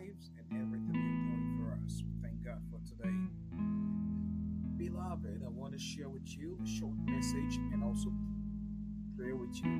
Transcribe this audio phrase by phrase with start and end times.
[0.00, 2.02] lives and everything you're doing for us.
[2.22, 3.14] Thank God for today.
[4.76, 8.10] Beloved, I want to share with you a short message and also
[9.16, 9.70] pray with you.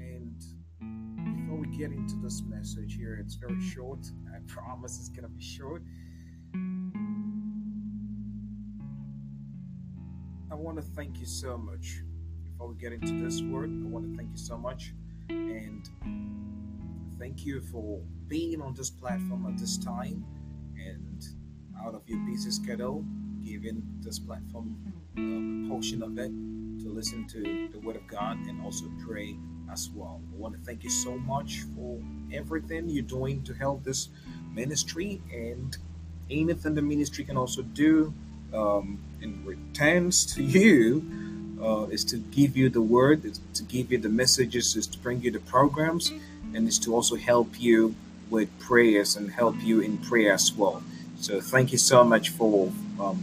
[0.00, 0.42] And
[0.80, 4.06] before we get into this message here, it's very short.
[4.34, 5.82] I promise it's going to be short.
[10.50, 12.00] I want to thank you so much
[12.42, 14.92] before we get into this word, I want to thank you so much
[15.28, 15.88] and
[17.28, 20.24] thank you for being on this platform at this time
[20.78, 21.26] and
[21.84, 23.04] out of your busy schedule,
[23.44, 24.74] giving this platform
[25.18, 26.30] a portion of it
[26.82, 29.36] to listen to the word of God and also pray
[29.70, 30.22] as well.
[30.32, 32.00] I want to thank you so much for
[32.32, 34.08] everything you're doing to help this
[34.54, 35.76] ministry and
[36.30, 38.14] anything the ministry can also do
[38.54, 41.04] um, in returns to you
[41.62, 44.98] uh, is to give you the word, is to give you the messages, is to
[44.98, 46.10] bring you the programs,
[46.54, 47.94] and is to also help you
[48.30, 50.82] with prayers and help you in prayer as well.
[51.18, 53.22] So thank you so much for um,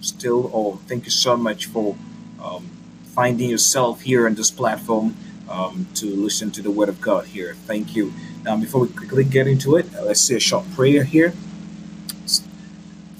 [0.00, 1.96] still, or thank you so much for
[2.42, 2.68] um,
[3.14, 5.16] finding yourself here on this platform
[5.48, 7.54] um, to listen to the word of God here.
[7.66, 8.12] Thank you.
[8.44, 11.32] Now, before we quickly get into it, let's say a short prayer here.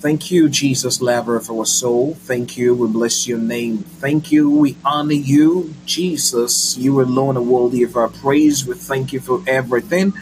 [0.00, 2.14] Thank you, Jesus, lover of our soul.
[2.14, 2.72] Thank you.
[2.72, 3.78] We bless your name.
[3.78, 4.48] Thank you.
[4.48, 6.78] We honor you, Jesus.
[6.78, 8.64] You alone are worthy of our praise.
[8.64, 10.12] We thank you for everything.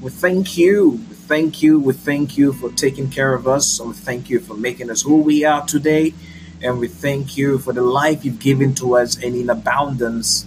[0.00, 1.00] We thank you.
[1.08, 1.80] We thank you.
[1.80, 3.80] We thank you for taking care of us.
[3.80, 6.14] And we thank you for making us who we are today.
[6.62, 10.46] And we thank you for the life you've given to us and in abundance.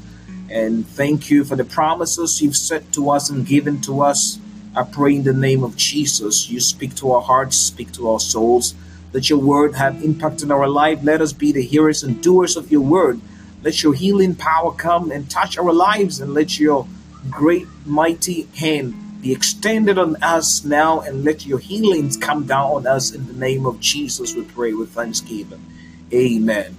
[0.49, 4.39] And thank you for the promises you've set to us and given to us.
[4.75, 8.19] I pray in the name of Jesus, you speak to our hearts, speak to our
[8.19, 8.73] souls.
[9.11, 10.99] Let your word have impact in our life.
[11.03, 13.19] Let us be the hearers and doers of your word.
[13.63, 16.87] Let your healing power come and touch our lives, and let your
[17.29, 22.87] great, mighty hand be extended on us now, and let your healings come down on
[22.87, 24.33] us in the name of Jesus.
[24.35, 25.65] We pray with thanksgiving.
[26.13, 26.77] Amen.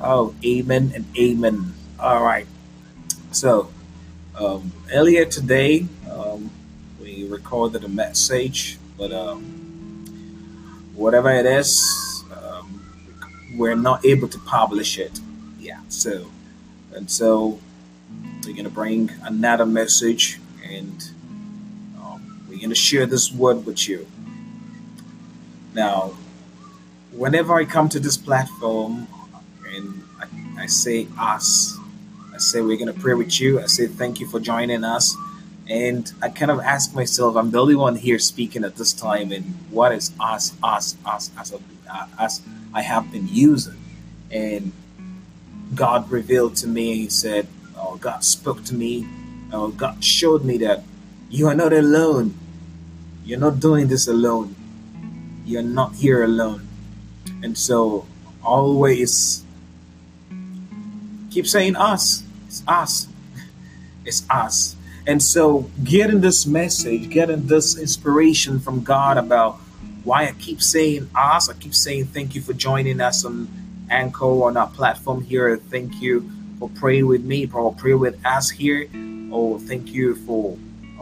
[0.00, 1.74] Oh, amen and amen.
[1.98, 2.46] All right.
[3.32, 3.72] So,
[4.36, 6.50] um, earlier today, um,
[7.00, 9.42] we recorded a message, but um,
[10.94, 12.82] whatever it is, um,
[13.56, 15.20] we're not able to publish it.
[15.58, 16.26] Yeah, so
[16.94, 17.58] and so
[18.44, 21.10] we're gonna bring another message, and
[22.00, 24.06] um, we're gonna share this word with you.
[25.74, 26.14] Now,
[27.12, 29.08] whenever I come to this platform
[29.74, 31.78] and I, I say us,
[32.34, 33.60] I say we're gonna pray with you.
[33.60, 35.16] I say thank you for joining us
[35.68, 39.30] and I kind of ask myself, I'm the only one here speaking at this time,
[39.30, 42.42] and what is us, us, us, us, uh, us
[42.74, 43.78] I have been using?
[44.30, 44.72] And
[45.74, 47.46] God revealed to me, He said,
[47.76, 49.06] oh, God spoke to me,
[49.52, 50.82] oh, God showed me that
[51.30, 52.34] you are not alone.
[53.24, 54.56] You're not doing this alone.
[55.44, 56.66] You're not here alone.
[57.42, 58.06] And so
[58.44, 59.44] always
[61.30, 62.24] keep saying us.
[62.48, 63.06] It's us.
[64.04, 69.56] It's us and so, getting this message, getting this inspiration from God about
[70.04, 73.48] why I keep saying us, I keep saying thank you for joining us on
[73.90, 75.56] Anchor on our platform here.
[75.56, 78.88] Thank you for praying with me, for praying with us here.
[79.32, 80.56] Oh, thank you for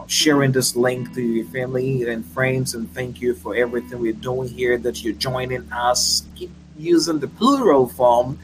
[0.07, 4.49] sharing this link to your family and friends, and thank you for everything we're doing
[4.49, 4.79] here.
[4.79, 6.23] That you're joining us.
[6.35, 8.39] Keep using the plural form,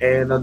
[0.00, 0.42] and uh,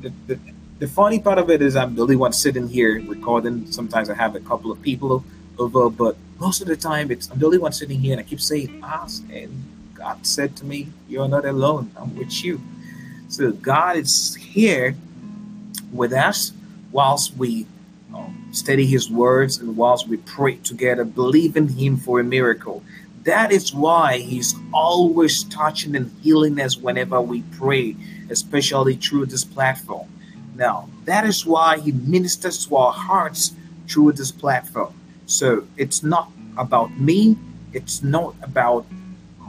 [0.00, 0.38] the, the
[0.78, 3.70] the funny part of it is I'm the only one sitting here recording.
[3.70, 5.24] Sometimes I have a couple of people
[5.58, 8.24] over, but most of the time it's I'm the only one sitting here and I
[8.24, 12.60] keep saying us and God said to me, You're not alone, I'm with you.
[13.28, 14.94] So God is here
[15.92, 16.52] with us
[16.92, 17.66] whilst we
[18.14, 22.84] um, study his words and whilst we pray together, believe in him for a miracle.
[23.24, 27.96] That is why he's always touching and healing us whenever we pray,
[28.30, 30.08] especially through this platform.
[30.58, 33.52] Now, that is why he ministers to our hearts
[33.88, 34.92] through this platform.
[35.26, 37.38] So it's not about me,
[37.72, 38.84] it's not about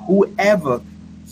[0.06, 0.84] whoever's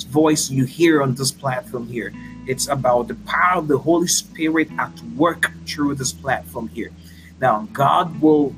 [0.10, 2.12] voice you hear on this platform here.
[2.48, 6.92] It's about the power of the Holy Spirit at work through this platform here.
[7.40, 8.56] Now, God will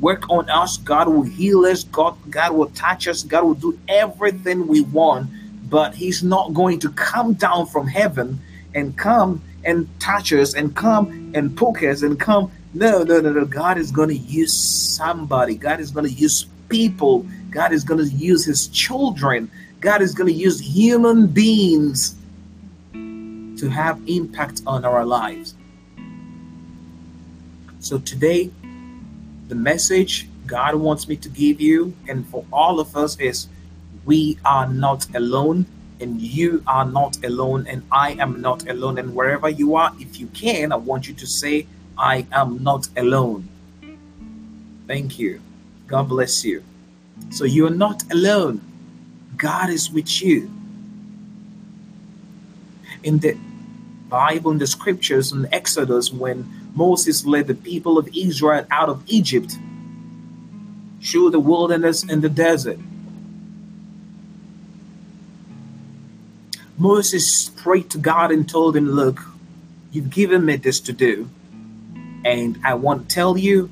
[0.00, 3.78] work on us, God will heal us, God, God will touch us, God will do
[3.88, 5.30] everything we want,
[5.70, 8.40] but He's not going to come down from heaven
[8.74, 12.50] and come and touch us and come and poke us and come.
[12.72, 13.44] No, no, no, no.
[13.44, 15.56] God is going to use somebody.
[15.56, 17.26] God is going to use people.
[17.50, 19.50] God is going to use his children.
[19.80, 22.14] God is going to use human beings
[22.92, 25.54] to have impact on our lives.
[27.80, 28.50] So today,
[29.48, 33.48] the message God wants me to give you and for all of us is
[34.04, 35.66] we are not alone
[36.00, 40.20] and you are not alone and I am not alone and wherever you are if
[40.20, 41.66] you can I want you to say
[41.98, 43.48] I am not alone.
[44.86, 45.40] Thank you.
[45.86, 46.62] God bless you.
[47.30, 48.60] So you're not alone.
[49.36, 50.50] God is with you.
[53.02, 53.36] In the
[54.08, 59.02] Bible, in the scriptures, in Exodus, when Moses led the people of Israel out of
[59.06, 59.56] Egypt
[61.02, 62.78] through the wilderness and the desert,
[66.78, 69.20] Moses prayed to God and told him, Look,
[69.92, 71.30] you've given me this to do.
[72.24, 73.70] And I want to tell you,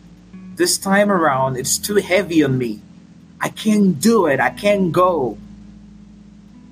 [0.57, 2.81] this time around, it's too heavy on me.
[3.41, 4.41] I can't do it.
[4.41, 5.37] I can't go.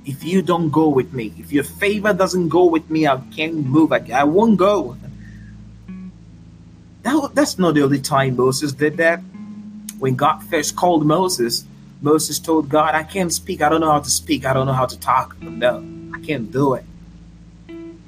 [0.05, 3.67] If you don't go with me, if your favor doesn't go with me, I can't
[3.67, 3.93] move.
[3.93, 4.97] I, I won't go.
[7.03, 9.21] That, that's not the only time Moses did that.
[9.99, 11.65] When God first called Moses,
[12.01, 13.63] Moses told God, I can't speak.
[13.63, 14.45] I don't know how to speak.
[14.45, 15.41] I don't know how to talk.
[15.41, 15.81] No,
[16.13, 16.85] I can't do it.
[17.69, 18.01] And,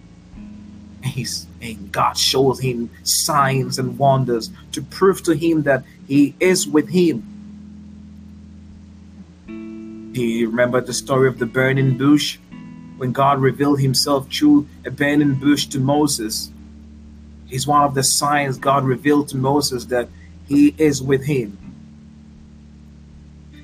[1.03, 6.67] he's, and God shows him signs and wonders to prove to him that he is
[6.67, 7.31] with him.
[9.47, 12.39] Do you remember the story of the burning bush?
[12.97, 16.53] When God revealed himself through a burning bush to Moses,
[17.51, 20.09] is one of the signs God revealed to Moses that
[20.47, 21.59] he is with him.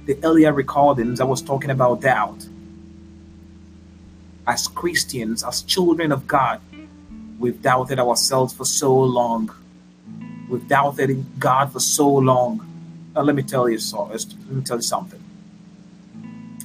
[0.07, 2.47] The earlier recordings I was talking about doubt.
[4.47, 6.61] As Christians, as children of God,
[7.39, 9.51] we've doubted ourselves for so long.
[10.49, 12.67] We've doubted God for so long.
[13.15, 14.05] Now, let me tell you so.
[14.05, 15.23] Let me tell you something.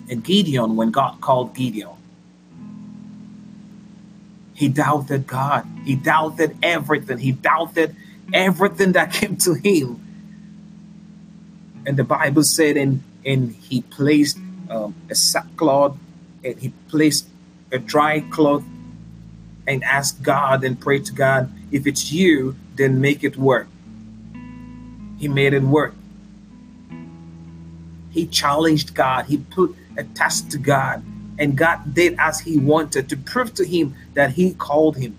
[0.10, 1.90] And Gideon, when God called Gideon,
[4.54, 5.68] he doubted God.
[5.84, 7.18] He doubted everything.
[7.18, 7.96] He doubted
[8.34, 10.02] everything that came to him.
[11.86, 14.38] And the Bible said, and, and he placed
[14.70, 15.98] um, a sackcloth
[16.44, 17.28] and he placed
[17.76, 18.64] a dry cloth
[19.68, 23.68] and ask God and pray to God, if it's you, then make it work.
[25.20, 25.94] He made it work.
[28.12, 29.26] He challenged God.
[29.26, 31.04] He put a test to God
[31.38, 35.16] and God did as he wanted to prove to him that he called him.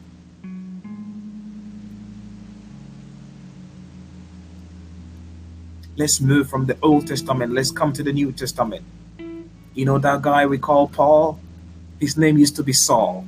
[5.97, 7.53] Let's move from the Old Testament.
[7.53, 8.85] Let's come to the New Testament.
[9.75, 11.41] You know that guy we call Paul?
[12.01, 13.25] His name used to be Saul.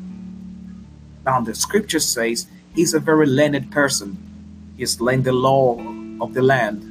[1.24, 4.16] Now, the scripture says he's a very learned person.
[4.76, 5.78] He's learned the law
[6.20, 6.84] of the land.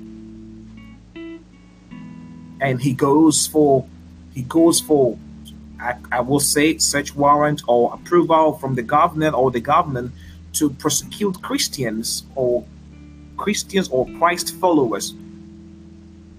[2.60, 3.86] And he goes for
[4.34, 5.18] he goes for
[5.80, 10.12] I, I will say search warrant or approval from the government or the government
[10.54, 12.66] to prosecute Christians or
[13.38, 15.14] Christians or Christ followers.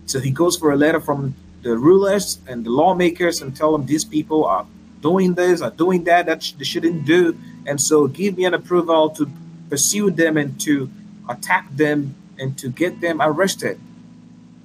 [0.07, 3.87] So he goes for a letter from the rulers and the lawmakers and tell them
[3.87, 4.67] these people are
[5.01, 7.39] doing this, are doing that, that they shouldn't do.
[7.67, 9.31] And so give me an approval to
[9.69, 10.91] pursue them and to
[11.29, 13.79] attack them and to get them arrested.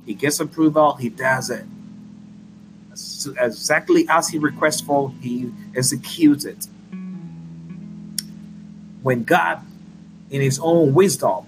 [0.05, 1.65] He gets approval, he does it
[3.39, 6.67] exactly as he requests for, he executes it.
[9.01, 9.61] When God,
[10.29, 11.45] in his own wisdom,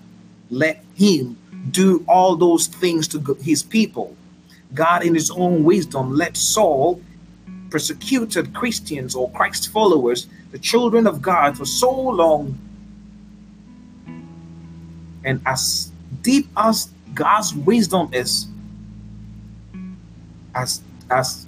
[0.49, 1.37] let him
[1.71, 4.15] do all those things to his people,
[4.73, 7.01] God, in his own wisdom, let Saul
[7.75, 12.57] persecuted Christians or Christ followers, the children of God, for so long.
[15.25, 15.91] And as
[16.21, 18.47] deep as God's wisdom is,
[20.55, 21.47] as as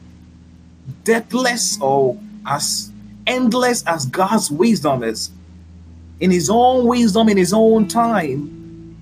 [1.06, 2.92] deathless or as
[3.26, 5.32] endless as God's wisdom is,
[6.20, 8.98] in His own wisdom, in His own time,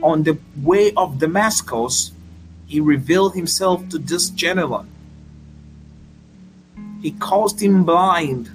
[0.00, 2.12] on the way of Damascus,
[2.66, 4.93] He revealed Himself to this gentleman.
[7.04, 8.50] He caused him blind.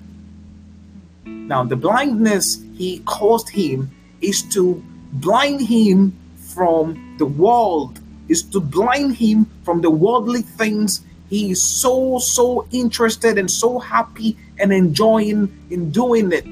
[1.23, 3.91] Now, the blindness He caused him
[4.21, 6.17] is to blind him
[6.55, 12.67] from the world is to blind him from the worldly things he is so so
[12.71, 16.45] interested and so happy and enjoying in doing it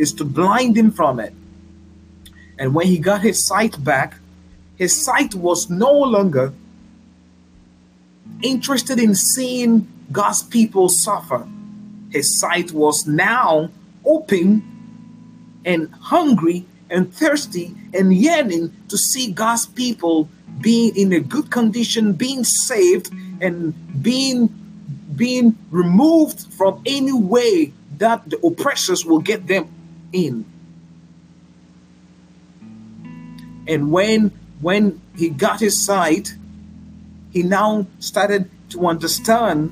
[0.00, 1.32] is to blind him from it
[2.58, 4.14] and when he got his sight back
[4.76, 6.52] his sight was no longer
[8.42, 11.46] interested in seeing god's people suffer
[12.10, 13.68] his sight was now
[14.04, 14.62] open
[15.64, 20.28] and hungry and thirsty and yearning to see god's people
[20.60, 24.48] being in a good condition, being saved, and being
[25.14, 29.68] being removed from any way that the oppressors will get them
[30.12, 30.44] in.
[33.66, 36.34] And when when he got his sight,
[37.30, 39.70] he now started to understand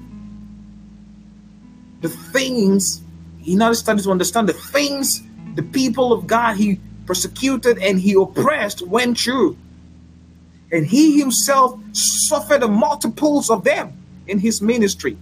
[2.04, 3.00] the things
[3.38, 5.22] he now started to understand the things
[5.54, 9.56] the people of God he persecuted and he oppressed went through.
[10.70, 13.94] And he himself suffered the multiples of them
[14.26, 15.16] in his ministry.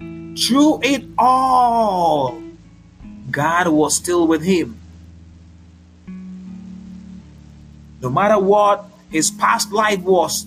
[0.00, 2.42] Through it all,
[3.30, 4.80] God was still with him.
[8.00, 10.44] No matter what his past life was,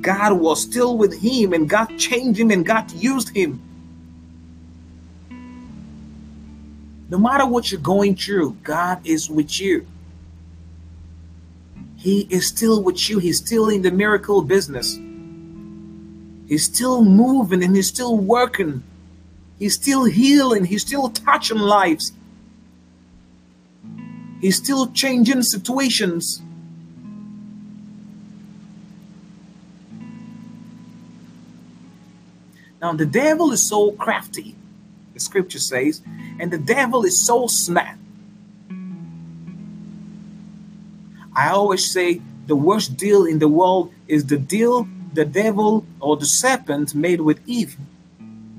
[0.00, 3.60] God was still with him and God changed him and God used him.
[7.10, 9.86] No matter what you're going through, God is with you.
[11.96, 13.18] He is still with you.
[13.18, 14.98] He's still in the miracle business.
[16.48, 18.82] He's still moving and he's still working.
[19.58, 20.64] He's still healing.
[20.64, 22.12] He's still touching lives.
[24.40, 26.40] He's still changing situations.
[32.80, 34.54] Now, the devil is so crafty,
[35.14, 36.00] the scripture says,
[36.38, 37.96] and the devil is so smart.
[41.34, 46.16] I always say the worst deal in the world is the deal the devil or
[46.16, 47.76] the serpent made with Eve.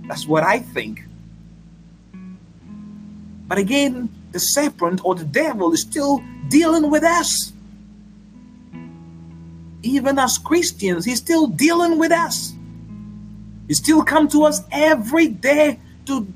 [0.07, 1.03] That's what I think.
[3.47, 7.53] But again, the serpent or the devil is still dealing with us.
[9.83, 12.53] Even as Christians, he's still dealing with us.
[13.69, 16.27] He still come to us every day to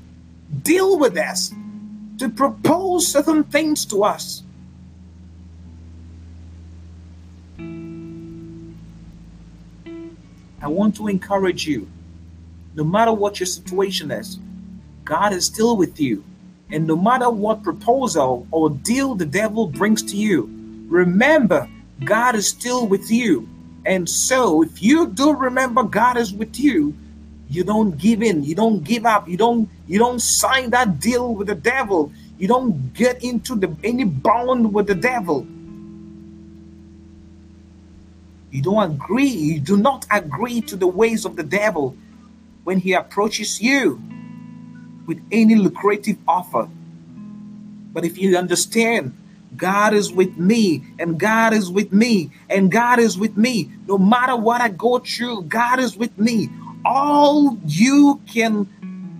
[0.62, 1.52] deal with us,
[2.18, 4.44] to propose certain things to us.
[10.62, 11.88] I want to encourage you.
[12.76, 14.38] No matter what your situation is,
[15.04, 16.22] God is still with you.
[16.70, 20.48] And no matter what proposal or deal the devil brings to you,
[20.86, 21.68] remember
[22.04, 23.48] God is still with you.
[23.84, 26.94] And so, if you do remember God is with you,
[27.48, 28.42] you don't give in.
[28.42, 29.28] You don't give up.
[29.28, 32.12] You don't you don't sign that deal with the devil.
[32.38, 35.46] You don't get into the any bond with the devil.
[38.50, 39.28] You don't agree.
[39.28, 41.96] You do not agree to the ways of the devil
[42.64, 44.00] when he approaches you
[45.06, 46.68] with any lucrative offer.
[47.92, 49.12] But if you understand
[49.56, 53.70] God is with me, and God is with me, and God is with me.
[53.86, 56.48] No matter what I go through, God is with me
[56.84, 58.68] all you can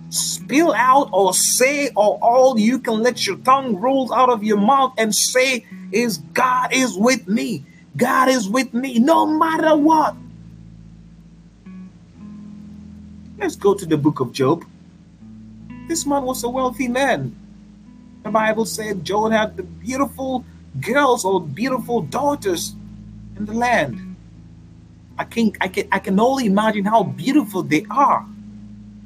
[0.09, 4.57] spill out or say, or all you can let your tongue roll out of your
[4.57, 7.65] mouth and say is, God is with me.
[7.97, 10.15] God is with me no matter what.
[13.37, 14.65] Let's go to the book of Job.
[15.87, 17.35] This man was a wealthy man.
[18.23, 20.45] The Bible said Job had the beautiful
[20.81, 22.73] girls or beautiful daughters
[23.37, 24.14] in the land.
[25.17, 28.25] I can I can I can only imagine how beautiful they are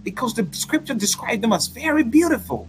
[0.04, 2.68] because the scripture described them as very beautiful.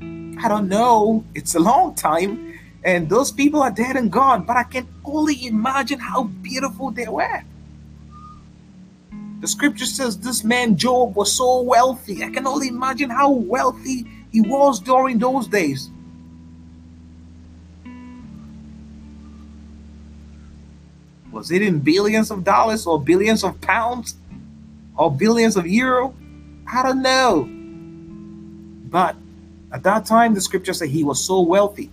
[0.00, 4.56] I don't know, it's a long time, and those people are dead and gone, but
[4.56, 7.42] I can only imagine how beautiful they were.
[9.40, 12.24] The scripture says this man Job was so wealthy.
[12.24, 15.90] I can only imagine how wealthy he was during those days.
[21.32, 24.14] Was it in billions of dollars or billions of pounds
[24.96, 26.14] or billions of euro?
[26.70, 27.48] I don't know.
[28.90, 29.16] But
[29.72, 31.90] at that time, the scripture said he was so wealthy.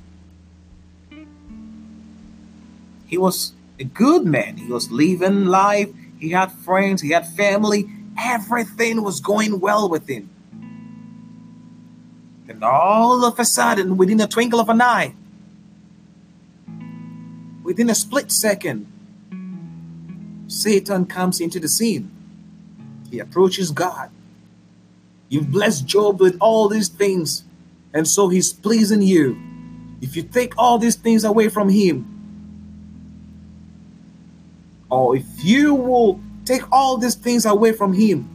[3.06, 4.58] He was a good man.
[4.58, 5.89] He was living life.
[6.20, 7.01] He had friends.
[7.01, 7.88] He had family.
[8.20, 10.29] Everything was going well with him.
[12.50, 15.13] And all of a sudden, within a twinkle of an eye,
[17.63, 18.88] within a split second,
[20.47, 22.11] Satan comes into the scene.
[23.11, 24.09] He approaches God.
[25.29, 27.43] You've blessed Job with all these things,
[27.93, 29.37] and so he's pleasing you.
[30.01, 32.13] If you take all these things away from him,
[34.89, 38.29] or if you will take all these things away from him,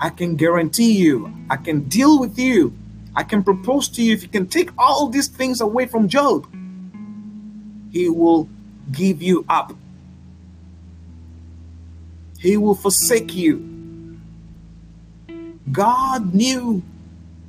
[0.00, 2.72] I can guarantee you, I can deal with you,
[3.14, 6.48] I can propose to you if you can take all these things away from Job,
[7.92, 8.48] he will
[8.90, 9.72] give you up
[12.44, 14.18] he will forsake you.
[15.72, 16.82] God knew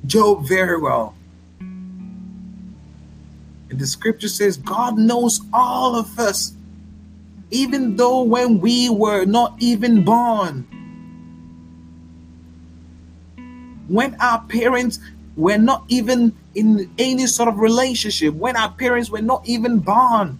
[0.06, 1.14] Job very well.
[1.60, 6.54] And the scripture says God knows all of us,
[7.50, 10.66] even though when we were not even born.
[13.88, 14.98] When our parents
[15.36, 20.38] were not even in any sort of relationship, when our parents were not even born.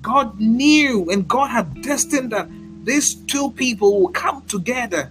[0.00, 2.48] God knew and God had destined that
[2.84, 5.10] these two people will come together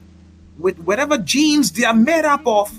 [0.57, 2.71] with whatever genes they are made up of,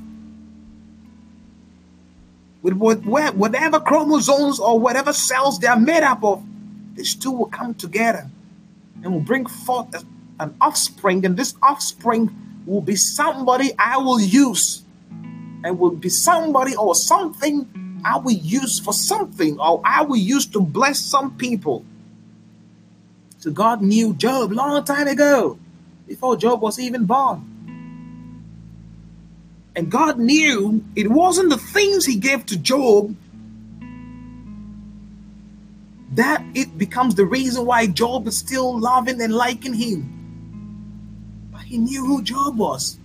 [2.62, 6.42] with whatever chromosomes or whatever cells they are made up of,
[6.94, 8.26] these two will come together
[9.02, 10.04] and will bring forth
[10.40, 12.30] an offspring, and this offspring
[12.64, 14.82] will be somebody I will use,
[15.62, 17.68] and will be somebody or something
[18.04, 21.84] I will use for something, or I will use to bless some people.
[23.44, 25.58] So God knew Job long time ago,
[26.08, 27.44] before Job was even born.
[29.76, 33.14] And God knew it wasn't the things He gave to Job
[36.14, 41.50] that it becomes the reason why Job is still loving and liking Him.
[41.52, 42.98] But He knew who Job was.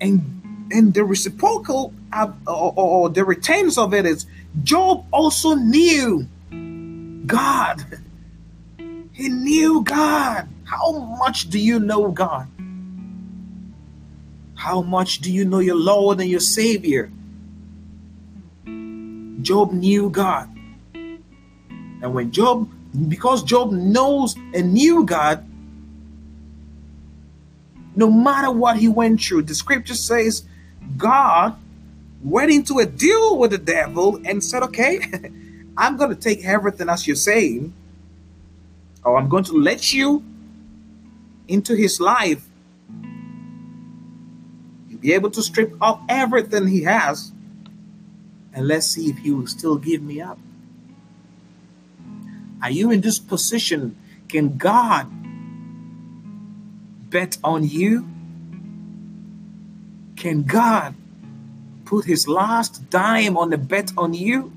[0.00, 4.26] And and the reciprocal uh, or, or the returns of it is
[4.62, 6.28] Job also knew
[7.26, 7.84] God.
[9.18, 10.48] He knew God.
[10.62, 12.46] How much do you know God?
[14.54, 17.10] How much do you know your Lord and your Savior?
[19.42, 20.48] Job knew God.
[20.94, 22.70] And when Job,
[23.08, 25.44] because Job knows and knew God,
[27.96, 30.44] no matter what he went through, the scripture says
[30.96, 31.56] God
[32.22, 35.00] went into a deal with the devil and said, Okay,
[35.76, 37.74] I'm going to take everything as you're saying,
[39.08, 40.22] or I'm going to let you
[41.48, 42.44] into his life
[44.88, 47.32] you'll be able to strip off everything he has,
[48.52, 50.38] and let's see if he will still give me up.
[52.62, 53.96] Are you in this position?
[54.28, 55.06] Can God
[57.10, 58.08] bet on you?
[60.16, 60.94] Can God
[61.84, 64.52] put his last dime on the bet on you?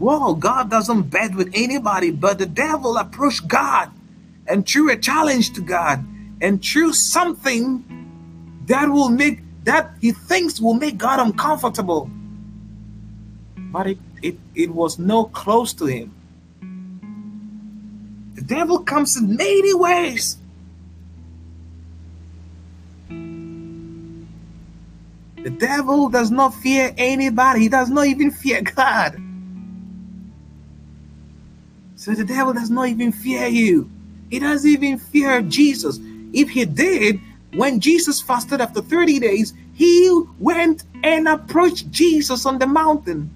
[0.00, 3.90] Well, God doesn't bet with anybody, but the devil approached God
[4.46, 6.02] and threw a challenge to God
[6.40, 7.84] and threw something
[8.64, 12.10] that will make that he thinks will make God uncomfortable.
[13.58, 16.14] But it, it, it was no close to him.
[18.36, 20.38] The devil comes in many ways.
[25.44, 27.60] The devil does not fear anybody.
[27.60, 29.20] He does not even fear God.
[32.00, 33.90] So the devil does not even fear you.
[34.30, 36.00] He doesn't even fear Jesus.
[36.32, 37.20] If he did,
[37.52, 43.28] when Jesus fasted after 30 days, he went and approached Jesus on the mountain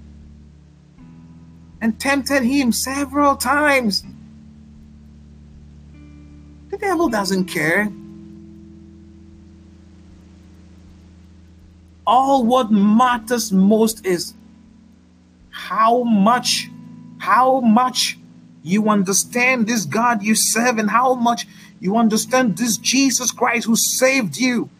[1.83, 4.03] and tempted him several times.
[6.71, 7.93] The devil doesn't care.
[12.07, 14.33] All what matters most is
[15.51, 16.71] how much,
[17.19, 18.17] how much
[18.65, 21.47] you understand this God you serve and how much
[21.81, 24.71] you understand this Jesus Christ who saved you.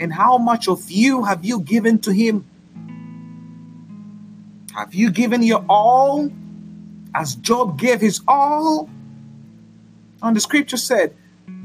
[0.00, 2.44] And how much of you have you given to him?
[4.74, 6.30] Have you given your all
[7.14, 8.90] as Job gave his all?
[10.20, 11.14] And the scripture said,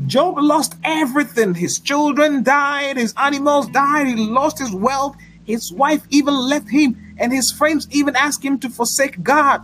[0.05, 1.55] Job lost everything.
[1.55, 5.17] His children died, his animals died, he lost his wealth.
[5.43, 9.63] His wife even left him, and his friends even asked him to forsake God.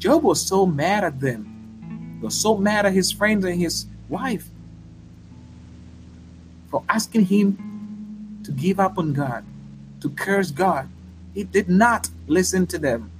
[0.00, 2.16] Job was so mad at them.
[2.18, 4.48] He was so mad at his friends and his wife
[6.70, 9.44] for asking him to give up on God,
[10.00, 10.88] to curse God.
[11.34, 13.10] He did not listen to them,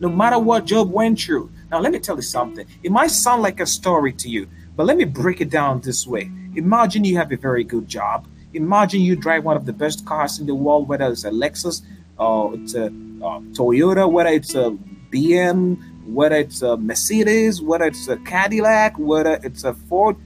[0.00, 1.50] no matter what Job went through.
[1.70, 2.66] Now, let me tell you something.
[2.82, 6.06] It might sound like a story to you, but let me break it down this
[6.06, 6.30] way.
[6.56, 8.26] Imagine you have a very good job.
[8.54, 11.82] Imagine you drive one of the best cars in the world, whether it's a Lexus
[12.16, 14.76] or it's a, a Toyota, whether it's a
[15.12, 15.78] BM,
[16.14, 20.16] whether it's a Mercedes, whether it's a Cadillac, whether it's a Ford,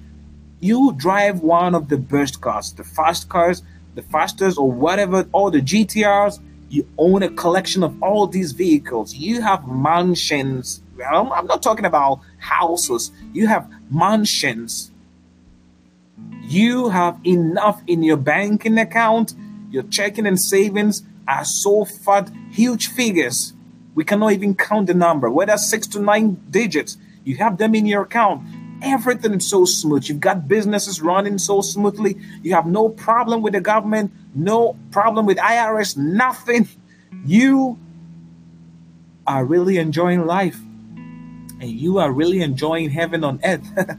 [0.60, 3.62] you drive one of the best cars, the fast cars,
[3.94, 6.40] the fastest, or whatever, all the GTRs.
[6.68, 9.14] You own a collection of all these vehicles.
[9.14, 10.82] You have mansions.
[11.06, 13.12] I'm not talking about houses.
[13.32, 14.90] You have mansions.
[16.42, 19.34] You have enough in your banking account.
[19.70, 23.53] Your checking and savings are so fat, huge figures
[23.94, 26.96] we cannot even count the number, whether six to nine digits.
[27.24, 28.42] You have them in your account.
[28.82, 30.08] Everything is so smooth.
[30.08, 32.18] You've got businesses running so smoothly.
[32.42, 36.68] You have no problem with the government, no problem with IRS, nothing.
[37.24, 37.78] You
[39.26, 40.58] are really enjoying life.
[41.60, 43.66] And you are really enjoying heaven on earth.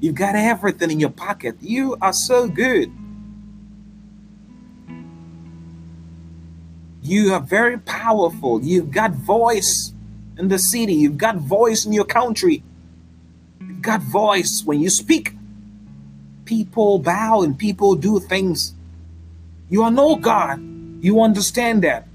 [0.00, 1.56] You've got everything in your pocket.
[1.60, 2.92] You are so good.
[7.06, 8.60] You are very powerful.
[8.64, 9.92] You've got voice
[10.36, 10.94] in the city.
[10.94, 12.64] You've got voice in your country.
[13.60, 15.32] You've got voice when you speak.
[16.46, 18.74] People bow and people do things.
[19.70, 20.60] You are no God.
[21.00, 22.08] You understand that.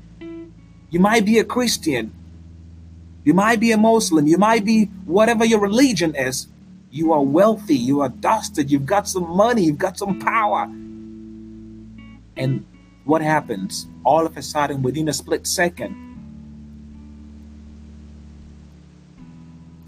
[0.89, 2.11] You might be a Christian.
[3.23, 4.27] You might be a Muslim.
[4.27, 6.47] You might be whatever your religion is.
[6.91, 7.77] You are wealthy.
[7.77, 8.69] You are dusted.
[8.69, 9.63] You've got some money.
[9.63, 10.63] You've got some power.
[12.35, 12.65] And
[13.03, 13.87] what happens?
[14.03, 15.95] All of a sudden, within a split second,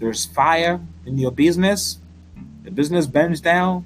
[0.00, 1.98] there's fire in your business.
[2.64, 3.84] The business burns down.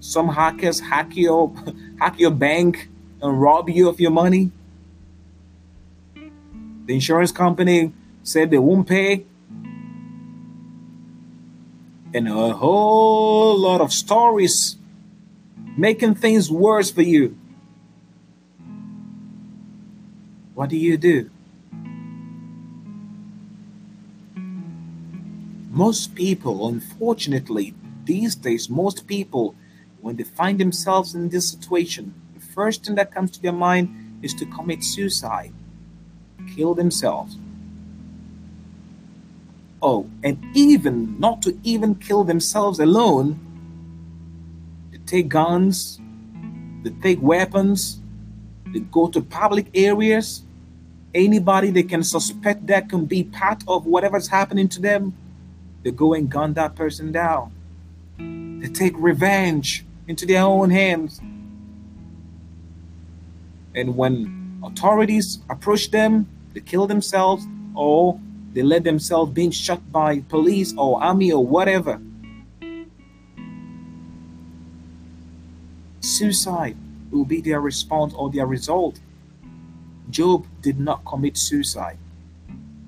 [0.00, 1.52] Some hackers hack your
[2.00, 2.88] hack your bank
[3.22, 4.50] and rob you of your money.
[6.86, 9.24] The insurance company said they won't pay.
[12.12, 14.76] And a whole lot of stories
[15.76, 17.39] making things worse for you.
[20.60, 21.30] What do you do?
[25.70, 27.72] Most people, unfortunately,
[28.04, 29.54] these days, most people,
[30.02, 34.18] when they find themselves in this situation, the first thing that comes to their mind
[34.20, 35.54] is to commit suicide,
[36.54, 37.38] kill themselves.
[39.80, 43.40] Oh, and even not to even kill themselves alone,
[44.92, 45.98] they take guns,
[46.82, 48.00] they take weapons,
[48.74, 50.44] they go to public areas,
[51.14, 55.14] anybody they can suspect that can be part of whatever's happening to them,
[55.82, 57.52] they go and gun that person down.
[58.18, 61.20] They take revenge into their own hands.
[63.74, 68.20] And when authorities approach them, they kill themselves or
[68.52, 72.00] they let themselves being shot by police or army or whatever.
[76.00, 76.76] Suicide
[77.10, 78.98] will be their response or their result.
[80.10, 81.98] Job did not commit suicide.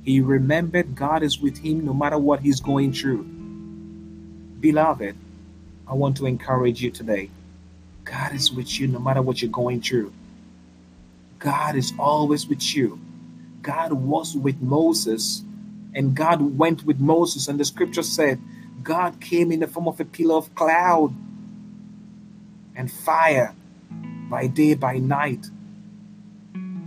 [0.03, 3.25] He remembered God is with him no matter what he's going through.
[4.61, 5.17] Beloved,
[5.87, 7.31] I want to encourage you today.
[8.05, 10.13] God is with you no matter what you're going through.
[11.39, 13.01] God is always with you.
[13.63, 15.43] God was with Moses,
[15.95, 18.41] and God went with Moses, and the scripture said,
[18.83, 21.15] God came in the form of a pillar of cloud
[22.75, 23.55] and fire
[24.29, 25.49] by day, by night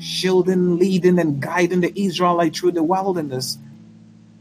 [0.05, 3.57] shielding, leading, and guiding the Israelite through the wilderness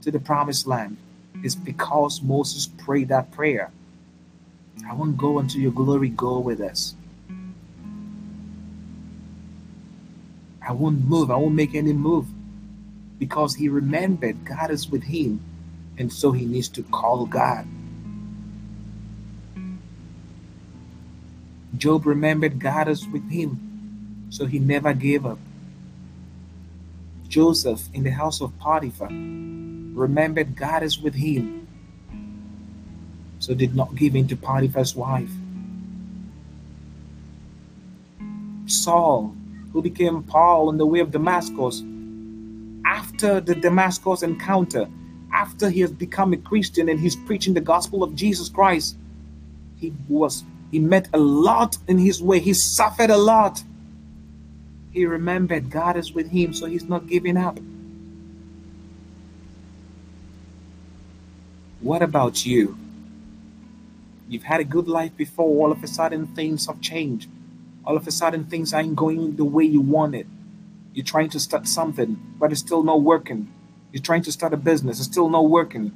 [0.02, 0.98] to the promised land
[1.42, 3.72] is because Moses prayed that prayer.
[4.86, 6.94] I won't go until your glory go with us.
[10.66, 11.30] I won't move.
[11.30, 12.26] I won't make any move
[13.18, 15.40] because he remembered God is with him,
[15.96, 17.66] and so he needs to call God.
[21.78, 25.38] Job remembered God is with him, so he never gave up.
[27.34, 31.66] Joseph in the house of Potiphar remembered God is with him,
[33.40, 35.32] so did not give in to Potiphar's wife.
[38.66, 39.34] Saul,
[39.72, 41.82] who became Paul on the way of Damascus,
[42.86, 44.88] after the Damascus encounter,
[45.32, 48.96] after he has become a Christian and he's preaching the gospel of Jesus Christ,
[49.80, 52.38] he was he met a lot in his way.
[52.38, 53.60] He suffered a lot.
[54.94, 57.58] He remembered God is with him, so he's not giving up.
[61.80, 62.78] What about you?
[64.28, 67.28] You've had a good life before, all of a sudden things have changed.
[67.84, 70.28] All of a sudden things aren't going the way you want it.
[70.92, 73.52] You're trying to start something, but it's still not working.
[73.92, 75.90] You're trying to start a business, it's still not working.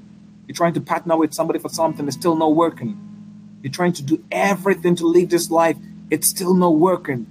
[0.49, 2.99] You're trying to partner with somebody for something, it's still not working.
[3.63, 5.77] You're trying to do everything to live this life,
[6.11, 7.27] it's still not working.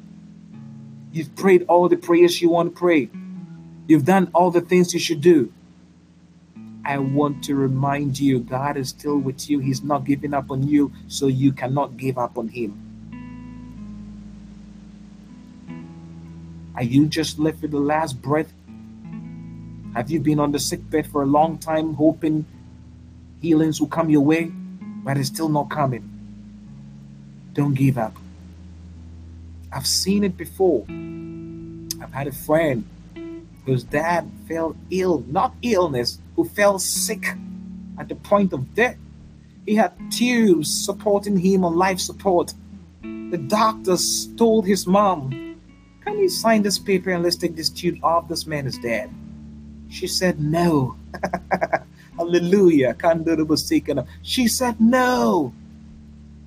[1.18, 3.10] You've prayed all the prayers you want to pray.
[3.88, 5.52] You've done all the things you should do.
[6.86, 9.58] I want to remind you God is still with you.
[9.58, 12.78] He's not giving up on you, so you cannot give up on Him.
[16.76, 18.54] Are you just left with the last breath?
[19.96, 22.46] Have you been on the sick bed for a long time, hoping
[23.42, 24.52] healings will come your way,
[25.04, 26.08] but it's still not coming?
[27.54, 28.16] Don't give up.
[29.78, 30.86] I've seen it before.
[32.02, 32.84] I've had a friend
[33.64, 37.28] whose dad fell ill, not illness, who fell sick
[38.00, 38.98] at the point of death.
[39.68, 42.56] He had tubes supporting him on life support.
[43.04, 45.30] The doctors told his mom,
[46.04, 48.28] Can you sign this paper and let's take this tube off?
[48.28, 49.12] This man is dead.
[49.90, 50.96] She said no.
[52.18, 52.96] Hallelujah.
[54.24, 55.54] She said, No.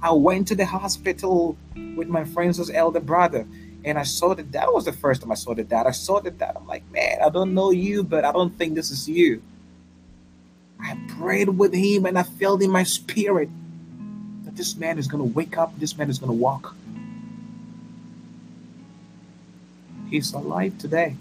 [0.03, 1.57] I went to the hospital
[1.97, 3.47] with my friend's elder brother
[3.85, 5.87] and I saw that that was the first time I saw the dad.
[5.87, 6.57] I saw the dad.
[6.57, 9.43] I'm like, man, I don't know you, but I don't think this is you.
[10.79, 13.49] I prayed with him and I felt in my spirit
[14.45, 16.75] that this man is going to wake up, this man is going to walk.
[20.09, 21.17] He's alive today.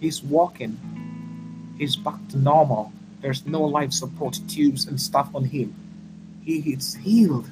[0.00, 1.74] He's walking.
[1.78, 2.92] He's back to normal.
[3.20, 5.74] There's no life support tubes and stuff on him.
[6.44, 7.50] He is healed.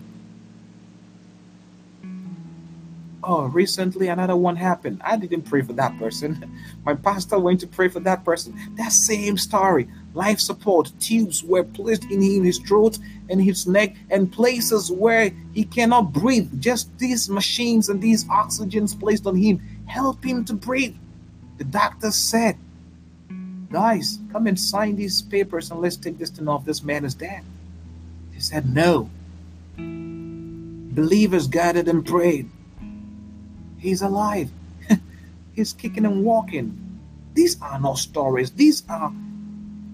[3.23, 5.03] Oh, recently another one happened.
[5.05, 6.51] I didn't pray for that person.
[6.85, 8.59] My pastor went to pray for that person.
[8.77, 9.89] That same story.
[10.15, 15.65] Life support tubes were placed in his throat and his neck and places where he
[15.65, 16.61] cannot breathe.
[16.61, 20.97] Just these machines and these oxygens placed on him help him to breathe.
[21.59, 22.57] The doctor said,
[23.71, 26.65] Guys, come and sign these papers and let's take this thing off.
[26.65, 27.45] This man is dead.
[28.33, 29.11] He said, No.
[29.77, 32.49] Believers gathered and prayed.
[33.81, 34.51] He's alive.
[35.55, 37.01] He's kicking and walking.
[37.35, 38.51] These are not stories.
[38.53, 39.12] These are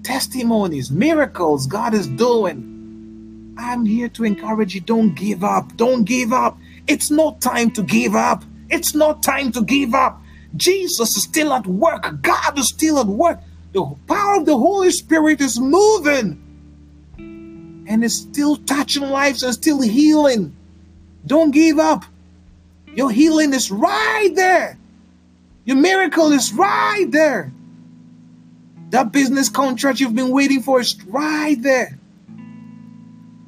[0.03, 3.55] testimonies, miracles God is doing.
[3.59, 4.81] I'm here to encourage you.
[4.81, 5.77] Don't give up.
[5.77, 6.59] Don't give up.
[6.87, 8.45] It's not time to give up.
[8.69, 10.21] It's not time to give up.
[10.57, 12.23] Jesus is still at work.
[12.23, 13.41] God is still at work.
[13.73, 16.43] The power of the Holy Spirit is moving
[17.89, 20.55] and is still touching lives and still healing.
[21.27, 22.05] Don't give up.
[22.97, 24.79] Your healing is right there.
[25.67, 27.53] Your miracle is right there.
[28.89, 31.99] That business contract you've been waiting for is right there.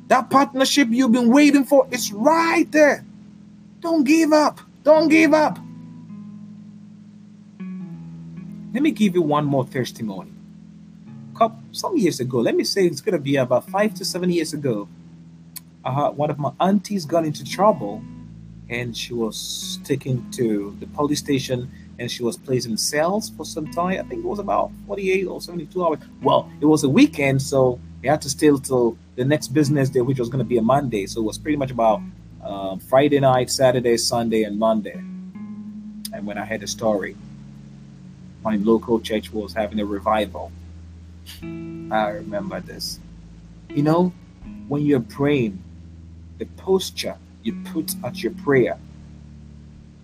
[0.08, 3.06] That partnership you've been waiting for is right there.
[3.80, 4.60] Don't give up.
[4.84, 5.58] Don't give up.
[8.74, 10.32] Let me give you one more testimony.
[11.72, 14.52] Some years ago, let me say it's going to be about five to seven years
[14.52, 14.88] ago,
[15.84, 18.02] uh, one of my aunties got into trouble
[18.70, 23.44] and she was taken to the police station and she was placed in cells for
[23.44, 23.98] some time.
[23.98, 25.98] I think it was about 48 or 72 hours.
[26.22, 30.00] Well, it was a weekend, so they had to stay till the next business day,
[30.00, 31.06] which was going to be a Monday.
[31.06, 32.00] So it was pretty much about
[32.42, 34.94] uh, Friday night, Saturday, Sunday, and Monday.
[34.94, 37.16] And when I heard the story,
[38.44, 40.52] my local church was having a revival.
[41.42, 43.00] I remember this.
[43.68, 44.12] You know,
[44.68, 45.62] when you're praying,
[46.38, 48.78] the posture you put at your prayer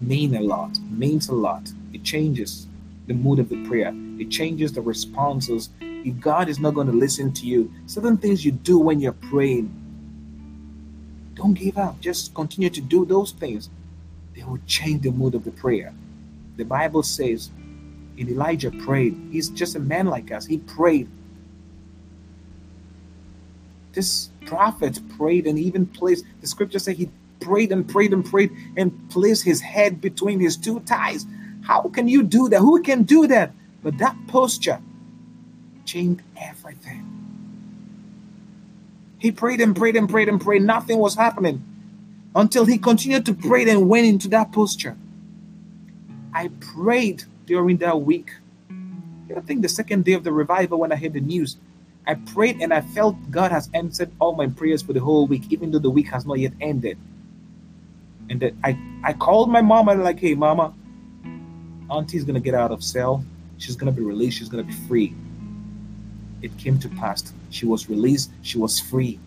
[0.01, 1.71] mean a lot, means a lot.
[1.93, 2.67] It changes
[3.07, 3.93] the mood of the prayer.
[4.19, 5.71] It changes the responses.
[5.81, 9.13] If God is not going to listen to you, certain things you do when you're
[9.13, 9.73] praying,
[11.35, 12.01] don't give up.
[12.01, 13.71] Just continue to do those things.
[14.35, 15.93] They will change the mood of the prayer.
[16.57, 17.51] The Bible says,
[18.17, 19.17] in Elijah prayed.
[19.31, 20.47] He's just a man like us.
[20.47, 21.09] He prayed.
[23.93, 27.11] This prophet prayed and even placed, the scripture says he
[27.45, 31.27] prayed and prayed and prayed and placed his head between his two thighs.
[31.63, 32.61] How can you do that?
[32.61, 33.53] Who can do that?
[33.83, 34.81] But that posture
[35.85, 37.03] changed everything.
[39.19, 40.63] He prayed and prayed and prayed and prayed.
[40.63, 41.63] Nothing was happening
[42.35, 44.97] until he continued to pray and went into that posture.
[46.33, 48.33] I prayed during that week.
[49.35, 51.57] I think the second day of the revival when I heard the news,
[52.07, 55.45] I prayed and I felt God has answered all my prayers for the whole week,
[55.51, 56.99] even though the week has not yet ended.
[58.31, 60.73] And that I, I called my mom and like, hey, mama,
[61.91, 63.25] auntie's gonna get out of cell.
[63.59, 64.39] She's gonna be released.
[64.39, 65.15] She's gonna be free.
[66.43, 67.33] It came to pass.
[67.51, 68.31] She was released.
[68.43, 69.19] She was free.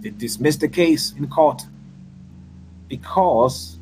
[0.00, 1.62] They dismissed the case in court
[2.88, 3.78] because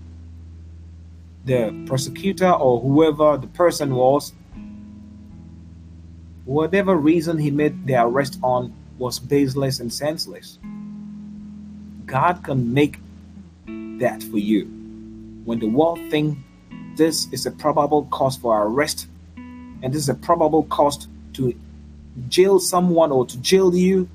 [1.45, 4.33] the prosecutor or whoever the person was,
[6.45, 10.59] whatever reason he made the arrest on was baseless and senseless.
[12.07, 12.99] God can make
[14.03, 14.65] that for you.
[15.45, 16.39] When the world think
[16.97, 21.55] this is a probable cause for arrest, and this is a probable cause to
[22.29, 24.09] jail someone or to jail you,